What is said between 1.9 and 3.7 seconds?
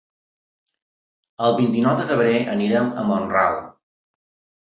de febrer anirem a Mont-ral.